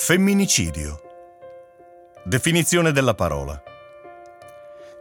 Femminicidio. 0.00 1.00
Definizione 2.24 2.92
della 2.92 3.14
parola. 3.14 3.60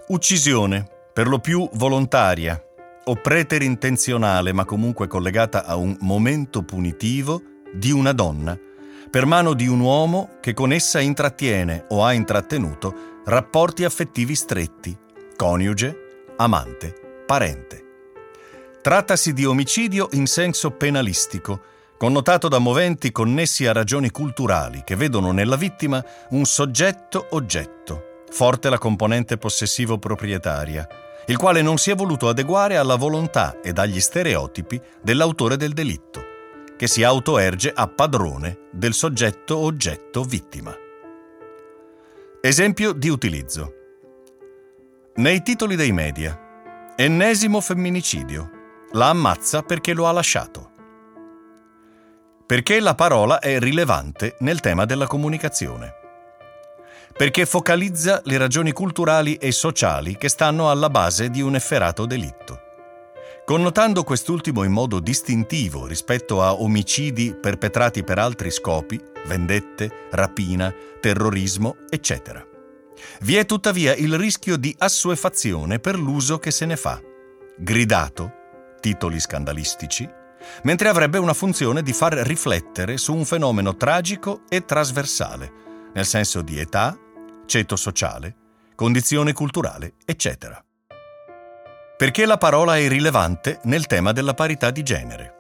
Uccisione, 0.08 0.90
per 1.14 1.28
lo 1.28 1.38
più 1.38 1.70
volontaria 1.74 2.60
o 3.04 3.16
preterintenzionale, 3.16 4.54
ma 4.54 4.66
comunque 4.66 5.06
collegata 5.06 5.66
a 5.66 5.76
un 5.76 5.96
momento 6.00 6.64
punitivo 6.64 7.42
di 7.72 7.92
una 7.92 8.12
donna, 8.12 8.58
per 9.12 9.28
mano 9.28 9.54
di 9.54 9.68
un 9.68 9.82
uomo 9.82 10.40
che 10.42 10.56
con 10.56 10.74
essa 10.74 11.00
intrattiene 11.00 11.86
o 11.90 12.04
ha 12.04 12.12
intrattenuto 12.14 13.22
rapporti 13.26 13.84
affettivi 13.84 14.34
stretti, 14.34 14.98
coniuge, 15.36 16.24
amante, 16.38 17.24
parente. 17.28 17.86
Trattasi 18.82 19.32
di 19.32 19.46
omicidio 19.46 20.10
in 20.14 20.26
senso 20.26 20.72
penalistico, 20.72 21.62
connotato 21.98 22.48
da 22.48 22.60
moventi 22.60 23.12
connessi 23.12 23.66
a 23.66 23.74
ragioni 23.74 24.12
culturali 24.12 24.84
che 24.86 24.96
vedono 24.96 25.32
nella 25.32 25.56
vittima 25.56 26.04
un 26.30 26.46
soggetto-oggetto, 26.46 28.24
forte 28.30 28.70
la 28.70 28.78
componente 28.78 29.38
possessivo-proprietaria, 29.38 30.88
il 31.26 31.38
quale 31.38 31.62
non 31.62 31.78
si 31.78 31.90
è 31.90 31.96
voluto 31.96 32.30
adeguare 32.30 32.78
alla 32.78 32.96
volontà 32.96 33.60
ed 33.62 33.80
agli 33.80 34.00
stereotipi 34.00 34.80
dell'autore 35.02 35.58
del 35.58 35.74
delitto, 35.74 36.22
che 36.78 36.88
si 36.88 37.04
autoerge 37.04 37.72
a 37.74 37.88
padrone 37.88 38.60
del 38.72 38.94
soggetto-oggetto 38.94 40.24
vittima. 40.24 40.74
Esempio 42.40 42.94
di 42.94 43.10
utilizzo. 43.10 43.74
Nei 45.16 45.42
titoli 45.42 45.76
dei 45.76 45.92
media. 45.92 46.94
Ennesimo 46.96 47.60
femminicidio. 47.60 48.52
La 48.92 49.10
ammazza 49.10 49.64
perché 49.64 49.94
lo 49.94 50.08
ha 50.08 50.12
lasciato 50.12 50.67
perché 52.48 52.80
la 52.80 52.96
parola 52.96 53.40
è 53.40 53.60
rilevante 53.60 54.38
nel 54.40 54.62
tema 54.62 54.86
della 54.86 55.06
comunicazione. 55.06 55.96
Perché 57.12 57.46
focalizza 57.46 58.22
le 58.24 58.38
ragioni 58.38 58.72
culturali 58.72 59.36
e 59.36 59.52
sociali 59.52 60.16
che 60.16 60.30
stanno 60.30 60.72
alla 60.72 60.90
base 60.90 61.30
di 61.30 61.42
un 61.42 61.56
efferato 61.56 62.06
delitto. 62.06 62.62
Connotando 63.44 64.04
quest'ultimo 64.04 64.64
in 64.64 64.72
modo 64.72 65.00
distintivo 65.00 65.88
rispetto 65.88 66.42
a 66.42 66.54
omicidi 66.54 67.34
perpetrati 67.34 68.04
per 68.06 68.18
altri 68.18 68.50
scopi, 68.50 69.02
vendette, 69.26 70.08
rapina, 70.12 70.74
terrorismo, 71.02 71.76
eccetera. 71.90 72.46
Vi 73.22 73.36
è 73.36 73.46
tuttavia 73.46 73.94
il 73.94 74.18
rischio 74.18 74.56
di 74.56 74.74
assuefazione 74.78 75.80
per 75.80 76.00
l'uso 76.00 76.40
che 76.40 76.52
se 76.52 76.66
ne 76.66 76.78
fa. 76.78 77.02
Gridato, 77.58 78.32
titoli 78.80 79.20
scandalistici, 79.20 80.10
mentre 80.64 80.90
avrebbe 80.90 81.18
una 81.18 81.34
funzione 81.34 81.82
di 81.82 81.94
far 81.94 82.14
riflettere 82.14 82.98
su 82.98 83.14
un 83.14 83.26
fenomeno 83.26 83.76
tragico 83.76 84.42
e 84.50 84.66
trasversale, 84.66 85.52
nel 85.94 86.06
senso 86.06 86.42
di 86.42 86.60
età, 86.60 86.98
ceto 87.46 87.76
sociale, 87.76 88.36
condizione 88.76 89.34
culturale, 89.34 89.94
eccetera. 90.06 90.64
Perché 91.98 92.26
la 92.28 92.38
parola 92.38 92.78
è 92.78 92.88
rilevante 92.88 93.60
nel 93.64 93.88
tema 93.88 94.12
della 94.12 94.36
parità 94.36 94.70
di 94.70 94.84
genere? 94.84 95.36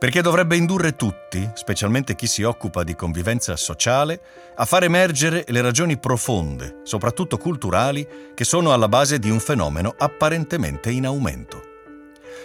Perché 0.00 0.22
dovrebbe 0.22 0.56
indurre 0.56 0.96
tutti, 0.96 1.48
specialmente 1.54 2.16
chi 2.16 2.26
si 2.26 2.42
occupa 2.42 2.82
di 2.82 2.96
convivenza 2.96 3.54
sociale, 3.54 4.20
a 4.56 4.64
far 4.64 4.84
emergere 4.84 5.44
le 5.48 5.60
ragioni 5.60 5.98
profonde, 5.98 6.80
soprattutto 6.84 7.36
culturali, 7.36 8.32
che 8.34 8.44
sono 8.44 8.72
alla 8.72 8.88
base 8.88 9.18
di 9.18 9.28
un 9.28 9.38
fenomeno 9.38 9.94
apparentemente 9.96 10.90
in 10.90 11.04
aumento. 11.04 11.69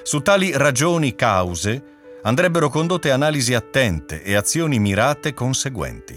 Su 0.07 0.21
tali 0.21 0.55
ragioni 0.55 1.15
cause 1.15 1.83
andrebbero 2.21 2.69
condotte 2.69 3.09
analisi 3.09 3.55
attente 3.55 4.21
e 4.21 4.35
azioni 4.35 4.77
mirate 4.77 5.33
conseguenti. 5.33 6.15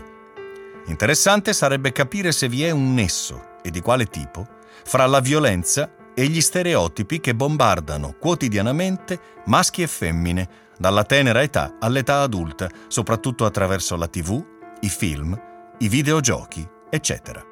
Interessante 0.89 1.55
sarebbe 1.55 1.91
capire 1.91 2.31
se 2.33 2.50
vi 2.50 2.64
è 2.64 2.70
un 2.70 2.92
nesso, 2.92 3.56
e 3.62 3.70
di 3.70 3.81
quale 3.81 4.04
tipo, 4.04 4.47
fra 4.84 5.06
la 5.06 5.21
violenza 5.21 5.91
e 6.15 6.27
gli 6.27 6.43
stereotipi 6.43 7.19
che 7.19 7.34
bombardano 7.34 8.15
quotidianamente 8.21 9.19
maschi 9.47 9.81
e 9.81 9.87
femmine, 9.87 10.48
dalla 10.77 11.04
tenera 11.04 11.41
età 11.41 11.77
all'età 11.81 12.21
adulta, 12.21 12.69
soprattutto 12.88 13.47
attraverso 13.47 13.97
la 13.97 14.06
tv, 14.06 14.44
i 14.81 14.88
film, 14.91 15.34
i 15.78 15.88
videogiochi, 15.88 16.62
eccetera. 16.91 17.43